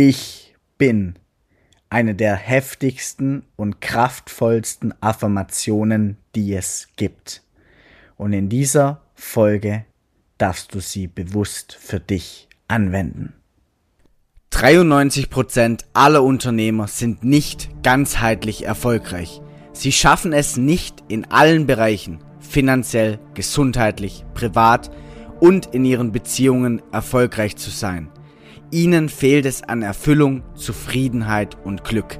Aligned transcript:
Ich 0.00 0.54
bin 0.78 1.14
eine 1.90 2.14
der 2.14 2.36
heftigsten 2.36 3.42
und 3.56 3.80
kraftvollsten 3.80 4.94
Affirmationen, 5.02 6.18
die 6.36 6.54
es 6.54 6.86
gibt. 6.94 7.42
Und 8.16 8.32
in 8.32 8.48
dieser 8.48 9.02
Folge 9.16 9.86
darfst 10.38 10.72
du 10.72 10.78
sie 10.78 11.08
bewusst 11.08 11.76
für 11.80 11.98
dich 11.98 12.48
anwenden. 12.68 13.32
93% 14.52 15.80
aller 15.94 16.22
Unternehmer 16.22 16.86
sind 16.86 17.24
nicht 17.24 17.68
ganzheitlich 17.82 18.66
erfolgreich. 18.66 19.40
Sie 19.72 19.90
schaffen 19.90 20.32
es 20.32 20.56
nicht 20.56 21.02
in 21.08 21.24
allen 21.24 21.66
Bereichen, 21.66 22.20
finanziell, 22.38 23.18
gesundheitlich, 23.34 24.24
privat 24.34 24.92
und 25.40 25.74
in 25.74 25.84
ihren 25.84 26.12
Beziehungen 26.12 26.82
erfolgreich 26.92 27.56
zu 27.56 27.70
sein. 27.70 28.12
Ihnen 28.70 29.08
fehlt 29.08 29.46
es 29.46 29.62
an 29.62 29.80
Erfüllung, 29.80 30.42
Zufriedenheit 30.54 31.56
und 31.64 31.84
Glück. 31.84 32.18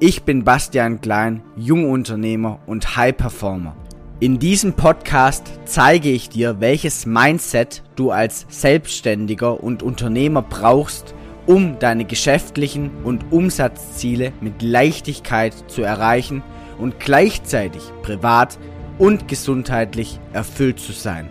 Ich 0.00 0.22
bin 0.22 0.44
Bastian 0.44 1.00
Klein, 1.00 1.42
Jungunternehmer 1.56 2.60
und 2.66 2.96
High 2.96 3.16
Performer. 3.16 3.74
In 4.20 4.38
diesem 4.38 4.74
Podcast 4.74 5.50
zeige 5.64 6.10
ich 6.10 6.28
dir, 6.28 6.60
welches 6.60 7.06
Mindset 7.06 7.82
du 7.96 8.10
als 8.10 8.44
Selbstständiger 8.50 9.62
und 9.64 9.82
Unternehmer 9.82 10.42
brauchst, 10.42 11.14
um 11.46 11.78
deine 11.78 12.04
geschäftlichen 12.04 12.90
und 13.02 13.32
Umsatzziele 13.32 14.34
mit 14.42 14.60
Leichtigkeit 14.60 15.54
zu 15.68 15.82
erreichen 15.82 16.42
und 16.76 17.00
gleichzeitig 17.00 17.82
privat 18.02 18.58
und 18.98 19.26
gesundheitlich 19.26 20.20
erfüllt 20.34 20.80
zu 20.80 20.92
sein. 20.92 21.30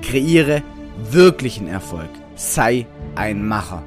Kreiere 0.00 0.62
wirklichen 1.10 1.68
Erfolg. 1.68 2.08
Sei 2.36 2.86
ein 3.14 3.46
Macher. 3.46 3.84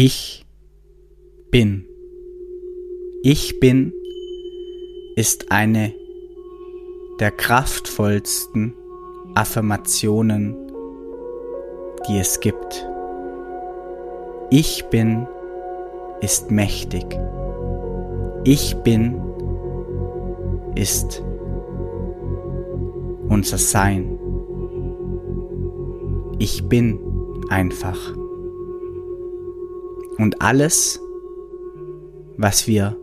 Ich 0.00 0.46
bin. 1.50 1.84
Ich 3.24 3.58
bin 3.58 3.92
ist 5.16 5.50
eine 5.50 5.92
der 7.18 7.32
kraftvollsten 7.32 8.74
Affirmationen, 9.34 10.54
die 12.06 12.16
es 12.16 12.38
gibt. 12.38 12.88
Ich 14.50 14.84
bin 14.84 15.26
ist 16.20 16.52
mächtig. 16.52 17.18
Ich 18.44 18.76
bin 18.84 19.20
ist 20.76 21.24
unser 23.28 23.58
Sein. 23.58 24.16
Ich 26.38 26.68
bin 26.68 27.00
einfach. 27.48 28.17
Und 30.18 30.42
alles, 30.42 31.00
was 32.36 32.66
wir 32.66 32.96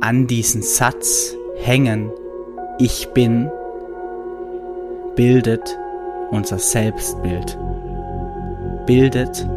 an 0.00 0.26
diesen 0.26 0.60
Satz 0.60 1.34
hängen, 1.56 2.10
ich 2.78 3.08
bin, 3.14 3.50
bildet 5.16 5.78
unser 6.30 6.58
Selbstbild, 6.58 7.58
bildet 8.86 9.48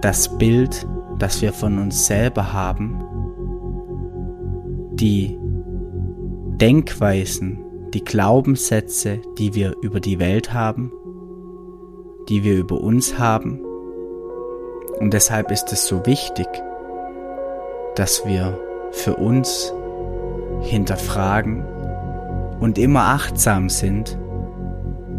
das 0.00 0.38
Bild, 0.38 0.86
das 1.18 1.42
wir 1.42 1.52
von 1.52 1.78
uns 1.78 2.06
selber 2.06 2.52
haben, 2.52 3.02
die 4.92 5.36
Denkweisen, 6.60 7.58
die 7.92 8.04
Glaubenssätze, 8.04 9.20
die 9.38 9.54
wir 9.54 9.74
über 9.82 9.98
die 9.98 10.20
Welt 10.20 10.52
haben, 10.52 10.92
die 12.28 12.44
wir 12.44 12.56
über 12.56 12.80
uns 12.80 13.18
haben 13.18 13.60
und 15.00 15.14
deshalb 15.14 15.50
ist 15.50 15.72
es 15.72 15.86
so 15.86 16.04
wichtig, 16.06 16.48
dass 17.94 18.24
wir 18.26 18.58
für 18.92 19.16
uns 19.16 19.72
hinterfragen 20.62 21.64
und 22.60 22.78
immer 22.78 23.00
achtsam 23.00 23.68
sind, 23.68 24.18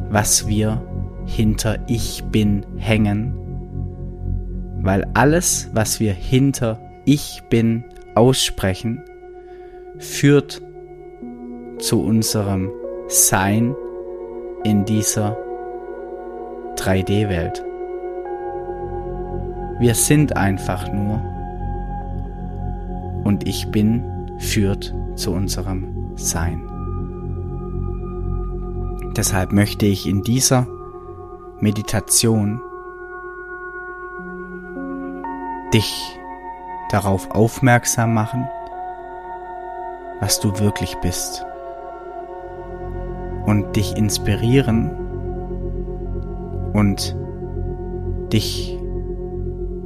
was 0.10 0.48
wir 0.48 0.82
hinter 1.26 1.78
Ich 1.88 2.24
bin 2.26 2.66
hängen, 2.78 3.34
weil 4.82 5.06
alles, 5.14 5.70
was 5.74 6.00
wir 6.00 6.14
hinter 6.14 6.80
Ich 7.06 7.44
bin 7.50 7.84
aussprechen, 8.16 9.04
führt 9.98 10.62
zu 11.78 12.02
unserem 12.02 12.72
Sein 13.08 13.76
in 14.64 14.86
dieser 14.86 15.38
3D-Welt. 16.76 17.64
Wir 19.80 19.96
sind 19.96 20.36
einfach 20.36 20.92
nur. 20.92 21.22
Und 23.24 23.48
ich 23.48 23.72
bin 23.72 24.04
führt 24.38 24.94
zu 25.16 25.32
unserem 25.32 26.16
Sein. 26.16 26.62
Deshalb 29.16 29.52
möchte 29.52 29.86
ich 29.86 30.08
in 30.08 30.22
dieser 30.22 30.68
Meditation 31.60 32.62
dich 35.74 36.18
darauf 36.90 37.32
aufmerksam 37.32 38.14
machen, 38.14 38.48
was 40.20 40.40
du 40.40 40.60
wirklich 40.60 40.96
bist 40.98 41.46
und 43.46 43.76
dich 43.76 43.96
inspirieren 43.96 44.92
und 46.74 47.16
dich 48.32 48.79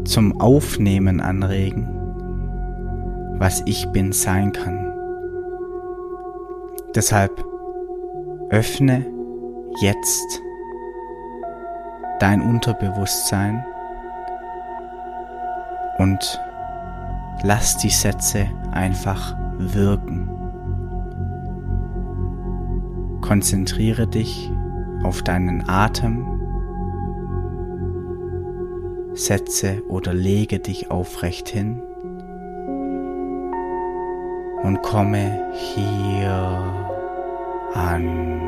zum 0.06 0.40
Aufnehmen 0.40 1.20
anregen, 1.20 1.88
was 3.40 3.64
ich 3.66 3.88
bin 3.90 4.12
sein 4.12 4.52
kann. 4.52 4.92
Deshalb 6.96 7.44
öffne 8.50 9.06
jetzt 9.82 10.42
dein 12.20 12.42
Unterbewusstsein 12.42 13.66
und 15.98 16.40
lass 17.44 17.78
die 17.78 17.90
Sätze 17.90 18.48
einfach 18.72 19.36
wirken. 19.58 20.30
Konzentriere 23.22 24.08
dich 24.08 24.52
auf 25.04 25.22
deinen 25.24 25.68
Atem 25.68 26.33
setze 29.24 29.82
oder 29.88 30.14
lege 30.14 30.60
dich 30.60 30.92
aufrecht 30.92 31.48
hin 31.48 31.82
und 34.64 34.82
komme 34.82 35.52
hier 35.54 36.32
an. 37.74 38.40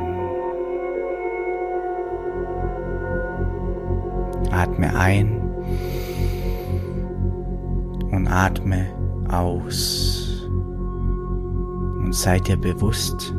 Atme 4.52 4.96
ein 4.96 5.42
und 8.12 8.28
atme 8.28 8.88
aus. 9.30 10.48
Und 12.04 12.14
sei 12.14 12.40
dir 12.40 12.58
bewusst, 12.58 13.34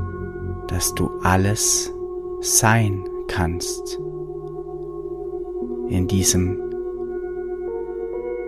dass 0.69 0.95
du 0.95 1.11
alles 1.23 1.93
sein 2.41 3.05
kannst 3.29 3.99
in 5.89 6.07
diesem 6.09 6.66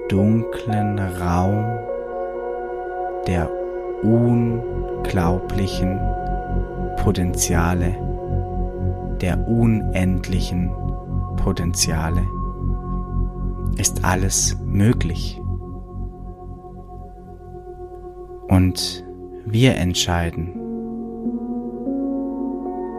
dunklen 0.09 0.99
Raum 0.99 1.65
der 3.27 3.51
unglaublichen 4.03 6.01
Potenziale, 6.97 7.95
der 9.21 9.47
unendlichen 9.47 10.71
Potenziale 11.37 12.23
ist 13.77 14.05
alles 14.05 14.57
möglich. 14.65 15.41
Und 18.49 19.05
wir 19.45 19.77
entscheiden, 19.77 20.55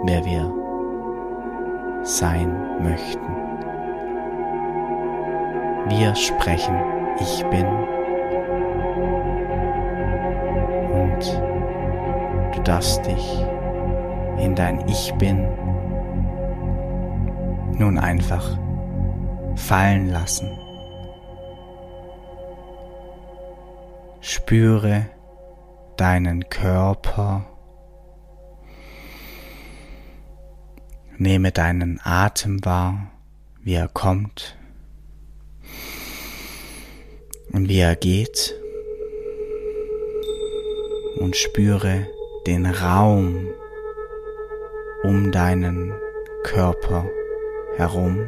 wer 0.06 0.24
wir 0.26 0.54
sein 2.04 2.56
möchten. 2.82 3.20
Wir 5.90 6.14
sprechen 6.16 6.99
ich 7.22 7.44
bin. 7.46 7.66
Und 10.92 11.42
du 12.56 12.62
darfst 12.64 13.06
dich 13.06 13.46
in 14.40 14.56
dein 14.56 14.88
Ich 14.88 15.14
bin 15.16 15.48
nun 17.78 17.98
einfach 17.98 18.58
fallen 19.56 20.10
lassen. 20.10 20.50
Spüre 24.22 25.06
deinen 25.98 26.50
Körper, 26.50 27.46
Nehme 31.22 31.52
deinen 31.52 32.00
Atem 32.02 32.64
wahr, 32.64 33.12
wie 33.62 33.74
er 33.74 33.90
kommt 33.90 34.58
und 37.54 37.70
wie 37.70 37.80
er 37.80 37.96
geht 37.96 38.60
und 41.18 41.36
spüre 41.36 42.08
den 42.48 42.66
Raum 42.66 43.48
um 45.04 45.32
deinen 45.32 45.94
Körper 46.44 47.10
herum. 47.76 48.28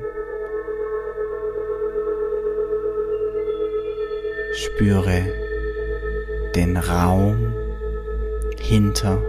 Spüre 4.54 5.24
den 6.56 6.78
Raum 6.78 7.54
hinter 8.60 9.22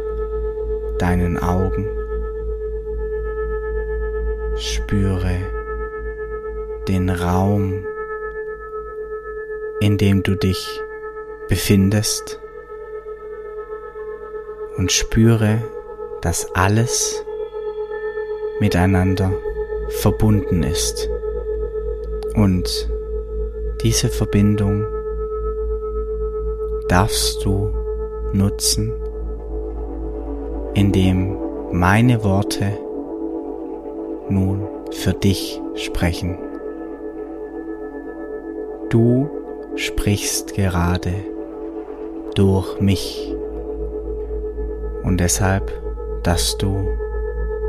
deinen 0.99 1.39
Augen. 1.39 1.89
Spüre 4.57 5.37
den 6.89 7.09
Raum, 7.11 7.87
in 9.83 9.99
dem 9.99 10.23
du 10.23 10.37
dich 10.37 10.81
befindest 11.49 12.41
und 14.77 14.93
spüre, 14.93 15.59
dass 16.21 16.47
alles 16.55 17.27
miteinander 18.61 19.33
verbunden 19.89 20.63
ist. 20.63 21.11
Und 22.37 22.89
diese 23.83 24.09
Verbindung 24.09 24.87
darfst 26.87 27.45
du 27.45 27.75
nutzen, 28.33 28.93
indem 30.75 31.37
meine 31.73 32.23
Worte 32.23 32.79
nun 34.29 34.65
für 34.93 35.13
dich 35.13 35.61
sprechen. 35.75 36.39
Du 38.89 39.42
sprichst 39.77 40.55
gerade 40.55 41.13
durch 42.35 42.81
mich 42.81 43.35
und 45.03 45.19
deshalb 45.19 45.71
darfst 46.23 46.63
du 46.63 46.89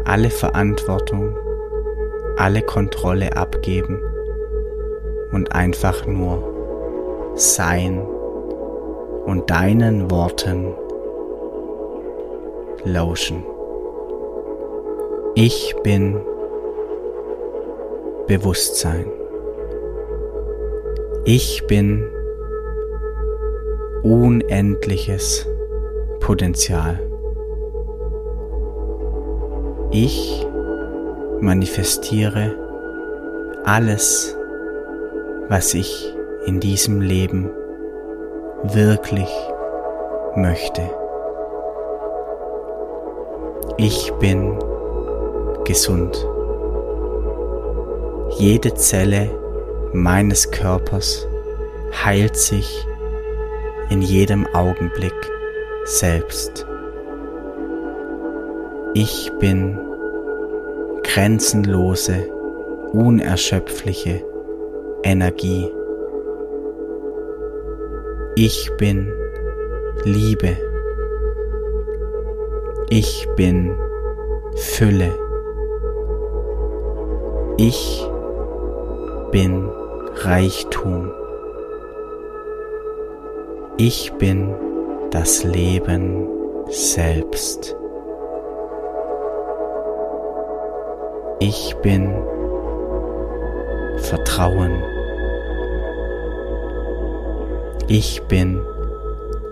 alle 0.06 0.30
Verantwortung, 0.30 1.36
alle 2.38 2.62
Kontrolle 2.62 3.36
abgeben 3.36 4.00
und 5.32 5.54
einfach 5.54 6.06
nur 6.06 7.34
sein 7.36 8.06
und 9.26 9.50
deinen 9.50 10.12
Worten 10.12 10.74
lauschen. 12.86 13.44
Ich 15.36 15.76
bin 15.84 16.22
Bewusstsein. 18.28 19.23
Ich 21.26 21.66
bin 21.68 22.06
unendliches 24.04 25.48
Potenzial. 26.20 27.00
Ich 29.92 30.46
manifestiere 31.40 32.54
alles, 33.64 34.38
was 35.48 35.74
ich 35.74 36.14
in 36.46 36.60
diesem 36.60 37.00
Leben 37.00 37.50
wirklich 38.64 39.30
möchte. 40.36 40.82
Ich 43.78 44.12
bin 44.20 44.60
gesund. 45.64 46.28
Jede 48.40 48.74
Zelle 48.74 49.43
meines 49.94 50.50
Körpers 50.50 51.28
heilt 52.04 52.36
sich 52.36 52.88
in 53.90 54.02
jedem 54.02 54.48
Augenblick 54.48 55.14
selbst. 55.86 56.66
Ich 58.96 59.32
bin 59.40 59.80
grenzenlose, 61.04 62.28
unerschöpfliche 62.92 64.24
Energie. 65.04 65.72
Ich 68.36 68.72
bin 68.78 69.12
Liebe. 70.04 70.58
Ich 72.90 73.28
bin 73.36 73.76
Fülle. 74.56 75.14
Ich 77.58 78.08
bin 79.32 79.70
Reichtum. 80.16 81.12
Ich 83.78 84.14
bin 84.14 84.54
das 85.12 85.44
Leben 85.44 86.28
selbst. 86.70 87.76
Ich 91.40 91.76
bin 91.82 92.14
Vertrauen. 93.98 94.82
Ich 97.88 98.22
bin 98.24 98.62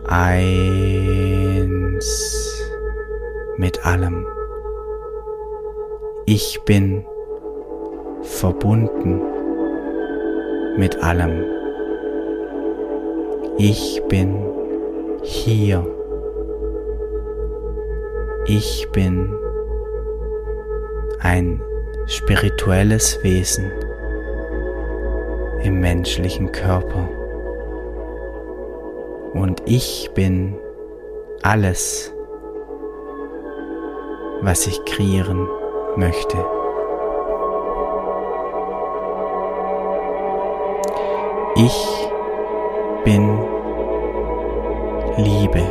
eins 0.08 0.92
mit 3.58 3.86
allem. 3.86 4.26
Ich 6.26 6.62
bin 6.64 7.06
verbunden 8.22 9.31
mit 10.78 11.02
allem. 11.04 11.44
Ich 13.58 14.02
bin 14.08 14.36
hier. 15.24 15.86
Ich 18.46 18.90
bin 18.92 19.34
ein 21.20 21.62
spirituelles 22.08 23.24
Wesen 23.24 23.72
im 25.64 25.80
menschlichen 25.80 26.52
Körper. 26.52 27.08
Und 29.34 29.62
ich 29.66 30.10
bin 30.16 30.56
alles, 31.44 32.14
was 34.42 34.68
ich 34.68 34.84
kreieren 34.86 35.48
möchte. 35.96 36.61
Ich 41.56 42.08
bin 43.04 43.38
Liebe. 45.18 45.62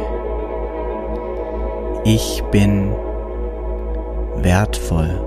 Ich 2.05 2.43
bin 2.51 2.93
wertvoll. 4.37 5.27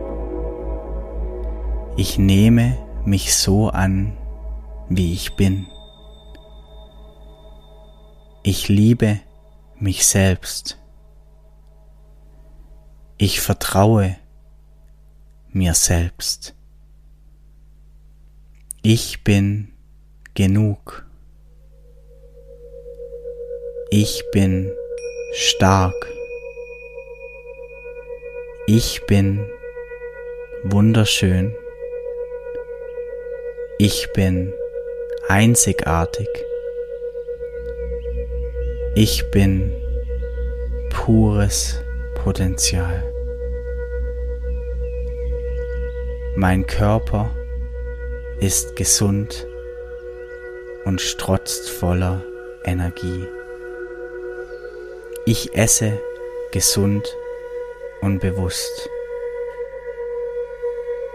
Ich 1.98 2.20
nehme 2.20 2.78
mich 3.04 3.36
so 3.36 3.70
an, 3.70 4.16
wie 4.90 5.14
ich 5.14 5.36
bin. 5.36 5.66
Ich 8.44 8.70
liebe 8.70 9.22
mich 9.80 10.06
selbst. 10.06 10.78
Ich 13.18 13.42
vertraue 13.42 14.18
mir 15.52 15.74
selbst. 15.74 16.56
Ich 18.84 19.24
bin 19.24 19.73
genug. 20.34 21.06
Ich 23.92 24.24
bin 24.32 24.72
stark. 25.34 25.94
Ich 28.66 29.06
bin 29.06 29.46
wunderschön. 30.64 31.56
Ich 33.78 34.12
bin 34.14 34.54
einzigartig. 35.28 36.28
Ich 38.96 39.30
bin 39.32 39.72
pures 40.90 41.80
Potenzial. 42.16 43.04
Mein 46.36 46.66
Körper 46.66 47.30
ist 48.40 48.76
gesund 48.76 49.48
und 50.86 51.02
strotzt 51.02 51.70
voller 51.70 52.22
Energie. 52.64 53.28
Ich 55.26 55.56
esse 55.56 56.00
gesund 56.52 57.16
und 58.02 58.20
bewusst. 58.20 58.90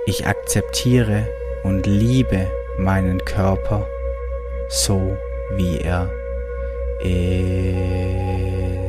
Ich 0.06 0.26
akzeptiere 0.26 1.28
und 1.62 1.86
liebe 1.86 2.50
meinen 2.78 3.24
Körper 3.24 3.86
so, 4.68 5.16
wie 5.56 5.78
er 5.78 6.10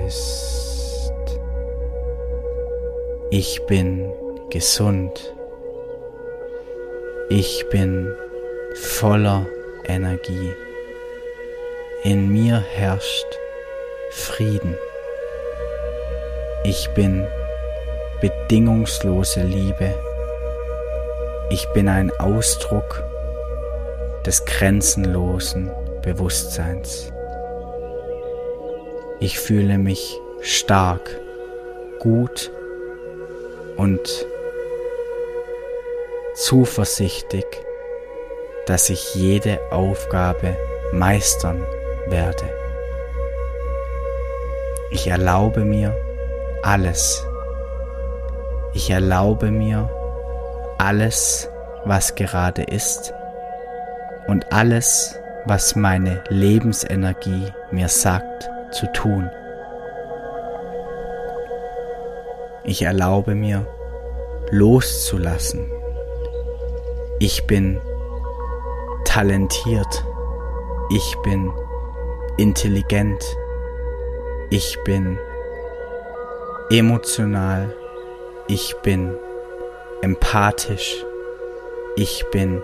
ist. 0.06 1.12
Ich 3.32 3.62
bin 3.68 4.12
gesund. 4.50 5.36
Ich 7.30 7.68
bin 7.70 8.14
voller 8.76 9.46
Energie. 9.86 10.54
In 12.02 12.30
mir 12.32 12.62
herrscht 12.62 13.28
Frieden. 14.10 14.78
Ich 16.64 16.90
bin 16.96 17.28
bedingungslose 18.22 19.42
Liebe. 19.42 19.94
Ich 21.50 21.68
bin 21.74 21.90
ein 21.90 22.10
Ausdruck 22.18 23.04
des 24.26 24.46
grenzenlosen 24.46 25.70
Bewusstseins. 26.02 27.12
Ich 29.20 29.38
fühle 29.38 29.78
mich 29.78 30.18
stark, 30.40 31.20
gut 32.00 32.50
und 33.76 34.26
zuversichtlich, 36.34 37.46
dass 38.68 38.90
ich 38.90 39.16
jede 39.16 39.60
Aufgabe 39.70 40.56
meistern 40.94 41.62
werde. 42.10 42.46
Ich 44.92 45.08
erlaube 45.08 45.64
mir 45.66 45.96
alles. 46.64 47.26
Ich 48.74 48.90
erlaube 48.90 49.52
mir 49.52 49.90
alles, 50.78 51.50
was 51.86 52.16
gerade 52.16 52.64
ist 52.64 53.14
und 54.28 54.52
alles, 54.54 55.20
was 55.46 55.76
meine 55.76 56.24
Lebensenergie 56.30 57.52
mir 57.72 57.88
sagt 57.88 58.50
zu 58.72 58.92
tun. 58.94 59.30
Ich 62.64 62.84
erlaube 62.84 63.36
mir 63.36 63.66
loszulassen. 64.52 65.72
Ich 67.20 67.48
bin 67.48 67.82
talentiert. 69.06 70.06
Ich 70.92 71.16
bin 71.24 71.52
intelligent. 72.40 73.22
Ich 74.50 74.78
bin 74.86 75.20
emotional. 76.70 77.76
Ich 78.48 78.76
bin 78.82 79.14
empathisch. 80.02 81.04
Ich 81.98 82.26
bin 82.32 82.64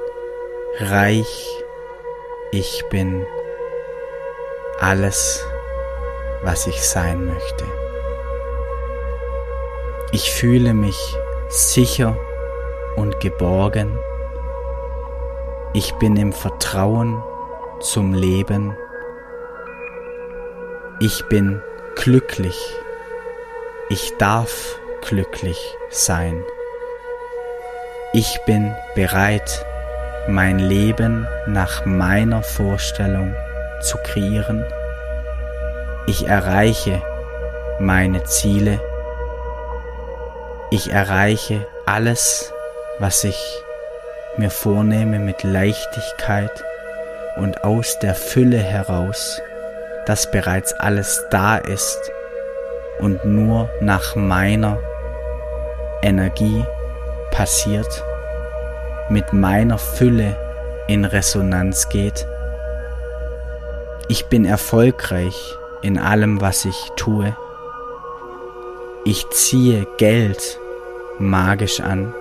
reich. 0.80 1.48
Ich 2.52 2.86
bin 2.90 3.26
alles, 4.80 5.46
was 6.42 6.68
ich 6.68 6.82
sein 6.82 7.26
möchte. 7.26 7.66
Ich 10.14 10.32
fühle 10.32 10.74
mich 10.74 10.98
sicher 11.50 12.18
und 12.96 13.20
geborgen. 13.20 14.00
Ich 15.74 15.94
bin 15.96 16.16
im 16.16 16.32
Vertrauen 16.32 17.22
zum 17.82 18.14
Leben. 18.14 18.78
Ich 21.00 21.26
bin 21.26 21.62
glücklich. 21.96 22.58
Ich 23.90 24.14
darf 24.18 24.80
glücklich 25.02 25.60
sein. 25.90 26.42
Ich 28.14 28.40
bin 28.46 28.74
bereit, 28.96 29.66
mein 30.30 30.58
Leben 30.58 31.28
nach 31.48 31.86
meiner 31.86 32.44
Vorstellung 32.44 33.36
zu 33.82 33.98
kreieren. 33.98 34.66
Ich 36.08 36.28
erreiche 36.28 37.02
meine 37.78 38.24
Ziele. 38.24 38.80
Ich 40.72 40.94
erreiche 40.94 41.68
alles, 41.86 42.54
was 43.00 43.26
ich 43.26 43.64
mir 44.38 44.50
vornehme 44.50 45.20
mit 45.20 45.44
Leichtigkeit 45.44 46.64
und 47.36 47.66
aus 47.66 48.00
der 48.00 48.16
Fülle 48.16 48.60
heraus, 48.60 49.42
dass 50.06 50.30
bereits 50.30 50.74
alles 50.74 51.26
da 51.32 51.58
ist 51.58 52.12
und 53.00 53.26
nur 53.26 53.70
nach 53.82 54.16
meiner 54.16 54.78
Energie 56.02 56.66
passiert, 57.32 58.04
mit 59.10 59.34
meiner 59.34 59.78
Fülle 59.78 60.36
in 60.88 61.06
Resonanz 61.06 61.90
geht. 61.90 62.28
Ich 64.08 64.28
bin 64.28 64.46
erfolgreich 64.46 65.58
in 65.82 65.98
allem, 65.98 66.42
was 66.42 66.66
ich 66.66 66.92
tue. 66.96 67.36
Ich 69.04 69.30
ziehe 69.32 69.88
Geld 69.98 70.60
magisch 71.20 71.80
an. 71.80 72.14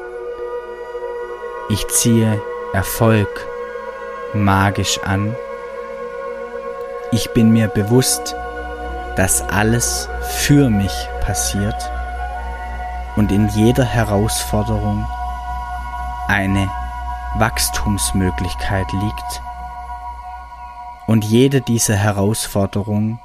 Ich 1.69 1.87
ziehe 1.89 2.41
Erfolg 2.73 3.29
magisch 4.35 4.99
an. 5.05 5.35
Ich 7.15 7.31
bin 7.31 7.53
mir 7.53 7.69
bewusst, 7.69 8.35
dass 9.15 9.41
alles 9.41 10.09
für 10.41 10.69
mich 10.69 10.91
passiert 11.21 11.77
und 13.15 13.31
in 13.31 13.49
jeder 13.51 13.85
Herausforderung 13.85 15.07
eine 16.27 16.69
Wachstumsmöglichkeit 17.37 18.91
liegt. 18.93 19.43
Und 21.07 21.25
jede 21.25 21.61
dieser 21.61 21.95
Herausforderungen 21.95 23.21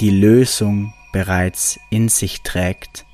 die 0.00 0.08
Lösung 0.08 0.94
bereits 1.12 1.78
in 1.90 2.08
sich 2.08 2.40
trägt. 2.44 3.04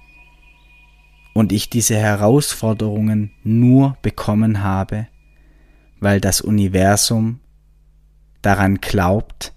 Und 1.35 1.51
ich 1.51 1.71
diese 1.71 1.97
Herausforderungen 1.97 3.33
nur 3.43 3.97
bekommen 4.01 4.63
habe, 4.63 5.09
weil 5.99 6.21
das 6.21 6.41
Universum 6.41 7.41
daran 8.43 8.77
glaubt 8.77 9.55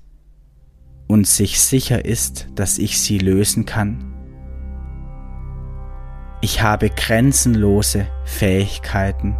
und 1.07 1.27
sich 1.27 1.61
sicher 1.61 2.05
ist, 2.05 2.47
dass 2.55 2.77
ich 2.77 2.99
sie 2.99 3.17
lösen 3.17 3.65
kann. 3.65 4.13
Ich 6.41 6.61
habe 6.61 6.89
grenzenlose 6.89 8.07
Fähigkeiten. 8.25 9.37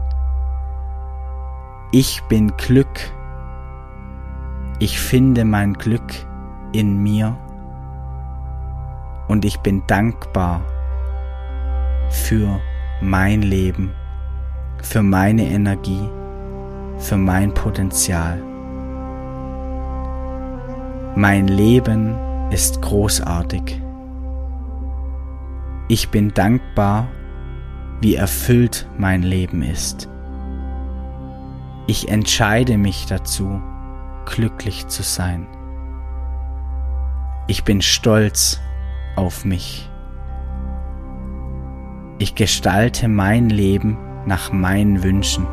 Ich 1.91 2.21
bin 2.29 2.55
Glück. 2.57 3.11
Ich 4.79 4.99
finde 4.99 5.45
mein 5.45 5.73
Glück 5.73 6.13
in 6.71 7.03
mir 7.03 7.37
und 9.27 9.45
ich 9.45 9.57
bin 9.59 9.83
dankbar 9.87 10.61
für 12.09 12.59
mein 13.01 13.41
Leben, 13.41 13.91
für 14.81 15.03
meine 15.03 15.45
Energie, 15.45 16.07
für 16.97 17.17
mein 17.17 17.53
Potenzial. 17.53 18.52
Mein 21.15 21.47
Leben 21.47 22.15
ist 22.49 22.81
großartig. 22.81 23.79
Ich 25.87 26.09
bin 26.09 26.33
dankbar, 26.33 27.07
wie 28.01 28.15
erfüllt 28.15 28.89
mein 28.97 29.21
Leben 29.21 29.61
ist. 29.61 30.09
Ich 31.85 32.09
entscheide 32.09 32.79
mich 32.79 33.05
dazu, 33.05 33.61
glücklich 34.25 34.87
zu 34.87 35.03
sein. 35.03 35.45
Ich 37.45 37.63
bin 37.63 37.83
stolz 37.83 38.59
auf 39.15 39.45
mich. 39.45 39.87
Ich 42.17 42.33
gestalte 42.33 43.07
mein 43.07 43.51
Leben 43.51 43.99
nach 44.25 44.51
meinen 44.51 45.03
Wünschen. 45.03 45.45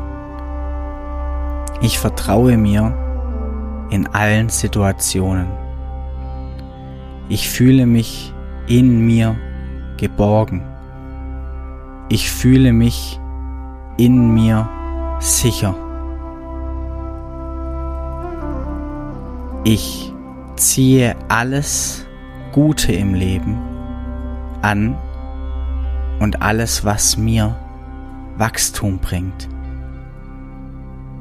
Ich 1.81 1.99
vertraue 1.99 2.57
mir 2.57 2.97
in 3.91 4.07
allen 4.07 4.49
Situationen. 4.49 5.47
Ich 7.29 7.49
fühle 7.49 7.85
mich 7.85 8.33
in 8.67 9.05
mir 9.05 9.35
geborgen. 9.97 10.63
Ich 12.09 12.31
fühle 12.31 12.73
mich 12.73 13.19
in 13.97 14.33
mir 14.33 14.67
sicher. 15.19 15.75
Ich 19.63 20.11
ziehe 20.55 21.15
alles 21.29 22.05
Gute 22.51 22.91
im 22.93 23.13
Leben 23.13 23.57
an 24.61 24.95
und 26.19 26.41
alles, 26.41 26.83
was 26.83 27.17
mir 27.17 27.55
Wachstum 28.37 28.97
bringt. 28.99 29.47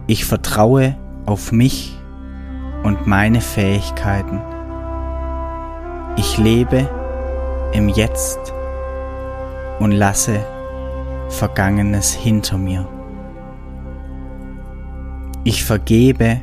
Ich 0.06 0.24
vertraue 0.24 0.96
auf 1.26 1.52
mich 1.52 2.00
und 2.82 3.06
meine 3.06 3.40
Fähigkeiten. 3.40 4.40
Ich 6.16 6.38
lebe 6.38 6.88
im 7.72 7.88
Jetzt 7.88 8.52
und 9.78 9.92
lasse 9.92 10.44
Vergangenes 11.28 12.12
hinter 12.12 12.58
mir. 12.58 12.87
Ich 15.44 15.64
vergebe 15.64 16.40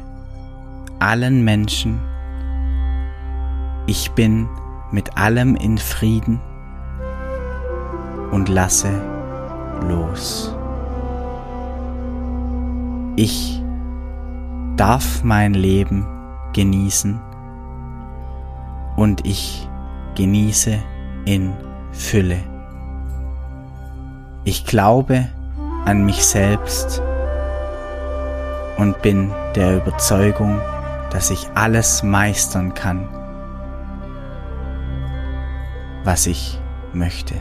allen 0.99 1.43
Menschen. 1.43 1.99
Ich 3.85 4.11
bin 4.11 4.47
mit 4.91 5.17
allem 5.17 5.55
in 5.55 5.77
Frieden 5.77 6.41
und 8.31 8.49
lasse 8.49 9.01
los. 9.87 10.55
Ich 13.15 13.61
darf 14.77 15.23
mein 15.23 15.53
Leben 15.53 16.05
genießen 16.57 17.21
und 18.95 19.27
ich 19.27 19.69
genieße 20.15 20.79
in 21.25 21.53
Fülle. 21.91 22.39
Ich 24.43 24.65
glaube 24.65 25.29
an 25.85 26.03
mich 26.03 26.25
selbst 26.25 26.99
und 28.77 28.99
bin 29.03 29.31
der 29.55 29.77
Überzeugung, 29.77 30.59
dass 31.11 31.29
ich 31.29 31.47
alles 31.53 32.01
meistern 32.01 32.73
kann, 32.73 33.07
was 36.03 36.25
ich 36.25 36.59
möchte. 36.91 37.35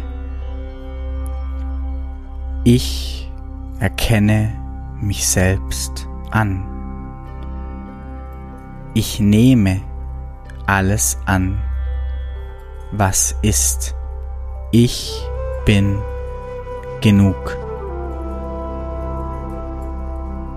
Ich 2.64 3.32
erkenne 3.80 4.52
mich 5.00 5.26
selbst 5.26 6.06
an. 6.32 6.75
Ich 8.98 9.20
nehme 9.20 9.82
alles 10.64 11.18
an, 11.26 11.58
was 12.92 13.36
ist. 13.42 13.94
Ich 14.70 15.22
bin 15.66 15.98
genug. 17.02 17.58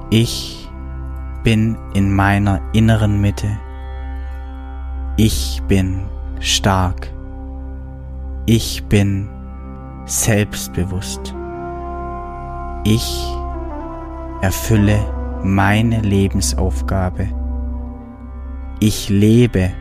Ich 0.09 0.69
bin 1.43 1.77
in 1.93 2.15
meiner 2.15 2.61
inneren 2.71 3.19
Mitte. 3.19 3.59
Ich 5.17 5.61
bin 5.67 6.05
stark. 6.39 7.11
Ich 8.45 8.85
bin 8.85 9.27
selbstbewusst. 10.05 11.35
Ich 12.85 13.35
erfülle 14.41 14.97
meine 15.43 15.99
Lebensaufgabe. 15.99 17.38
Ich 18.81 19.09
lebe 19.09 19.71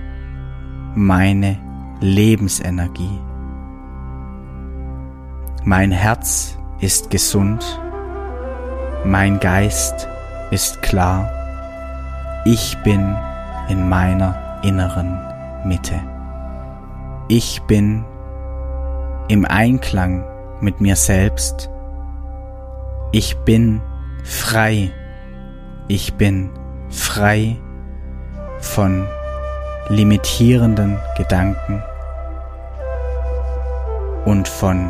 meine 0.97 1.57
Lebensenergie. 2.01 3.21
Mein 5.63 5.93
Herz 5.93 6.59
ist 6.81 7.09
gesund. 7.09 7.65
Mein 9.05 9.39
Geist 9.39 10.09
ist 10.51 10.83
klar. 10.83 11.31
Ich 12.45 12.77
bin 12.83 13.15
in 13.69 13.89
meiner 13.89 14.61
inneren 14.65 15.17
Mitte. 15.65 16.01
Ich 17.29 17.63
bin 17.69 18.05
im 19.29 19.45
Einklang 19.45 20.25
mit 20.61 20.81
mir 20.81 20.97
selbst. 20.97 21.71
Ich 23.13 23.37
bin 23.45 23.81
frei. 24.25 24.91
Ich 25.87 26.15
bin 26.15 26.51
frei 26.89 27.59
von 28.61 29.07
limitierenden 29.89 30.99
Gedanken 31.17 31.83
und 34.25 34.47
von 34.47 34.89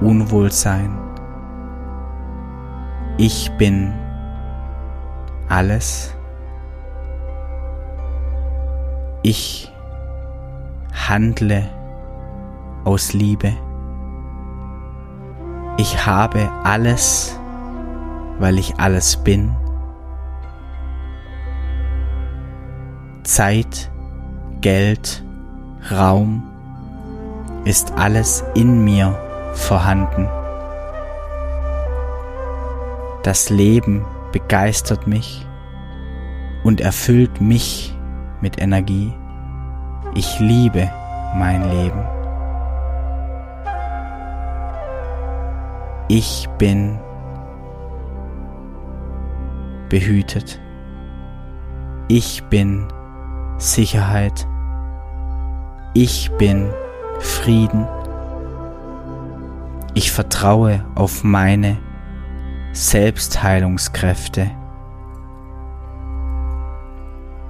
Unwohlsein. 0.00 0.98
Ich 3.18 3.50
bin 3.58 3.92
alles. 5.48 6.14
Ich 9.22 9.70
handle 11.08 11.68
aus 12.84 13.12
Liebe. 13.12 13.52
Ich 15.76 16.06
habe 16.06 16.50
alles, 16.64 17.38
weil 18.38 18.58
ich 18.58 18.78
alles 18.78 19.16
bin. 19.18 19.54
Zeit, 23.30 23.92
Geld, 24.60 25.22
Raum 25.88 26.42
ist 27.64 27.92
alles 27.92 28.42
in 28.56 28.82
mir 28.82 29.16
vorhanden. 29.54 30.28
Das 33.22 33.48
Leben 33.48 34.04
begeistert 34.32 35.06
mich 35.06 35.46
und 36.64 36.80
erfüllt 36.80 37.40
mich 37.40 37.96
mit 38.40 38.60
Energie. 38.60 39.14
Ich 40.16 40.40
liebe 40.40 40.90
mein 41.36 41.62
Leben. 41.70 42.04
Ich 46.08 46.48
bin 46.58 46.98
behütet. 49.88 50.60
Ich 52.08 52.42
bin 52.50 52.88
Sicherheit. 53.60 54.48
Ich 55.92 56.30
bin 56.38 56.70
Frieden. 57.18 57.86
Ich 59.92 60.12
vertraue 60.12 60.84
auf 60.94 61.24
meine 61.24 61.76
Selbstheilungskräfte. 62.72 64.50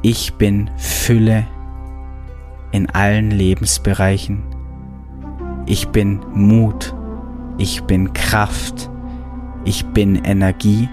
Ich 0.02 0.34
bin 0.34 0.70
Fülle 0.78 1.46
in 2.72 2.90
allen 2.90 3.30
Lebensbereichen. 3.30 4.42
Ich 5.66 5.90
bin 5.90 6.20
Mut. 6.32 6.92
Ich 7.56 7.84
bin 7.84 8.12
Kraft. 8.14 8.90
Ich 9.64 9.86
bin 9.86 10.16
Energie. 10.24 10.88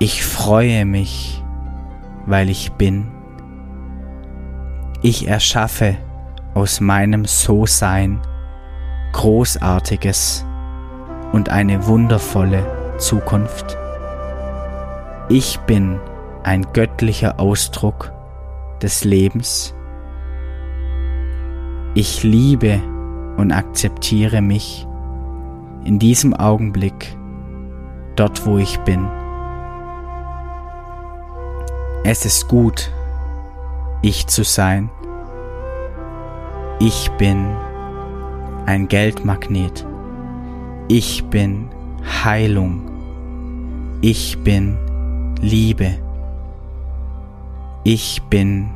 Ich 0.00 0.24
freue 0.24 0.84
mich, 0.84 1.42
weil 2.26 2.50
ich 2.50 2.72
bin. 2.72 3.06
Ich 5.02 5.28
erschaffe 5.28 5.96
aus 6.54 6.80
meinem 6.80 7.24
So-Sein 7.24 8.20
Großartiges 9.12 10.44
und 11.32 11.48
eine 11.48 11.86
wundervolle 11.86 12.96
Zukunft. 12.98 13.78
Ich 15.28 15.60
bin 15.60 16.00
ein 16.42 16.66
göttlicher 16.72 17.38
Ausdruck 17.38 18.12
des 18.82 19.04
Lebens. 19.04 19.74
Ich 21.94 22.24
liebe 22.24 22.80
und 23.36 23.52
akzeptiere 23.52 24.42
mich 24.42 24.88
in 25.84 26.00
diesem 26.00 26.34
Augenblick, 26.34 27.16
dort 28.16 28.44
wo 28.44 28.58
ich 28.58 28.78
bin. 28.80 29.06
Es 32.06 32.26
ist 32.26 32.48
gut, 32.48 32.92
ich 34.02 34.26
zu 34.26 34.44
sein. 34.44 34.90
Ich 36.78 37.10
bin 37.12 37.46
ein 38.66 38.88
Geldmagnet. 38.88 39.86
Ich 40.88 41.24
bin 41.30 41.70
Heilung. 42.22 42.82
Ich 44.02 44.38
bin 44.44 44.76
Liebe. 45.40 45.94
Ich 47.84 48.20
bin 48.28 48.68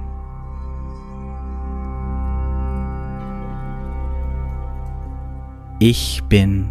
Ich 5.80 6.22
bin 6.30 6.70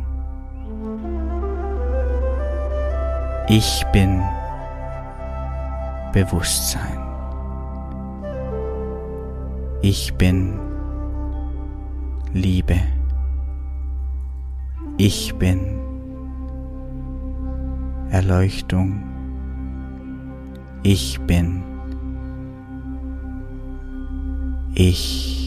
Ich 3.47 3.85
bin 3.93 4.36
Bewusstsein. 6.11 6.97
Ich 9.81 10.13
bin 10.15 10.59
Liebe. 12.33 12.75
Ich 14.97 15.33
bin 15.35 15.59
Erleuchtung. 18.09 19.03
Ich 20.83 21.19
bin. 21.21 21.63
Ich 24.73 25.46